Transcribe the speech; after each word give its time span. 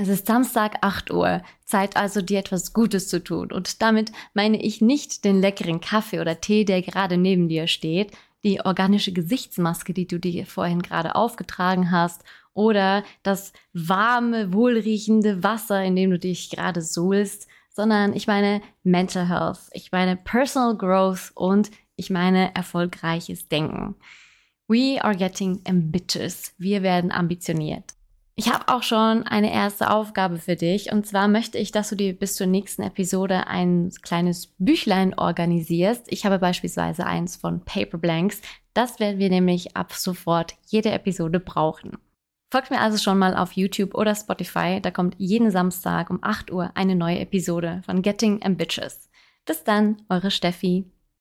Es 0.00 0.06
ist 0.06 0.28
Samstag 0.28 0.76
8 0.82 1.10
Uhr, 1.10 1.42
Zeit 1.64 1.96
also 1.96 2.22
dir 2.22 2.38
etwas 2.38 2.72
Gutes 2.72 3.08
zu 3.08 3.20
tun. 3.20 3.50
Und 3.50 3.82
damit 3.82 4.12
meine 4.32 4.62
ich 4.62 4.80
nicht 4.80 5.24
den 5.24 5.40
leckeren 5.40 5.80
Kaffee 5.80 6.20
oder 6.20 6.40
Tee, 6.40 6.64
der 6.64 6.82
gerade 6.82 7.16
neben 7.16 7.48
dir 7.48 7.66
steht, 7.66 8.12
die 8.44 8.60
organische 8.64 9.12
Gesichtsmaske, 9.12 9.92
die 9.92 10.06
du 10.06 10.20
dir 10.20 10.46
vorhin 10.46 10.82
gerade 10.82 11.16
aufgetragen 11.16 11.90
hast, 11.90 12.22
oder 12.54 13.02
das 13.24 13.52
warme, 13.72 14.52
wohlriechende 14.52 15.42
Wasser, 15.42 15.82
in 15.82 15.96
dem 15.96 16.12
du 16.12 16.18
dich 16.20 16.50
gerade 16.50 16.80
suhlst, 16.80 17.48
sondern 17.68 18.14
ich 18.14 18.28
meine 18.28 18.62
Mental 18.84 19.28
Health, 19.28 19.68
ich 19.72 19.90
meine 19.90 20.14
Personal 20.14 20.76
Growth 20.76 21.32
und 21.34 21.72
ich 21.96 22.08
meine 22.08 22.54
erfolgreiches 22.54 23.48
Denken. 23.48 23.96
We 24.68 25.02
are 25.02 25.16
getting 25.16 25.60
ambitious. 25.66 26.54
Wir 26.56 26.84
werden 26.84 27.10
ambitioniert. 27.10 27.97
Ich 28.38 28.52
habe 28.52 28.68
auch 28.68 28.84
schon 28.84 29.24
eine 29.24 29.52
erste 29.52 29.90
Aufgabe 29.90 30.38
für 30.38 30.54
dich. 30.54 30.92
Und 30.92 31.04
zwar 31.04 31.26
möchte 31.26 31.58
ich, 31.58 31.72
dass 31.72 31.88
du 31.88 31.96
dir 31.96 32.16
bis 32.16 32.36
zur 32.36 32.46
nächsten 32.46 32.82
Episode 32.82 33.48
ein 33.48 33.90
kleines 34.02 34.54
Büchlein 34.58 35.12
organisierst. 35.18 36.04
Ich 36.06 36.24
habe 36.24 36.38
beispielsweise 36.38 37.04
eins 37.04 37.34
von 37.34 37.64
Paper 37.64 37.98
Blanks. 37.98 38.40
Das 38.74 39.00
werden 39.00 39.18
wir 39.18 39.28
nämlich 39.28 39.76
ab 39.76 39.92
sofort 39.92 40.54
jede 40.68 40.92
Episode 40.92 41.40
brauchen. 41.40 41.98
Folgt 42.52 42.70
mir 42.70 42.80
also 42.80 42.96
schon 42.96 43.18
mal 43.18 43.36
auf 43.36 43.54
YouTube 43.54 43.96
oder 43.96 44.14
Spotify. 44.14 44.78
Da 44.80 44.92
kommt 44.92 45.16
jeden 45.18 45.50
Samstag 45.50 46.08
um 46.08 46.20
8 46.22 46.52
Uhr 46.52 46.70
eine 46.76 46.94
neue 46.94 47.18
Episode 47.18 47.82
von 47.86 48.02
Getting 48.02 48.44
Ambitious. 48.44 49.10
Bis 49.46 49.64
dann, 49.64 50.02
eure 50.08 50.30
Steffi. 50.30 50.84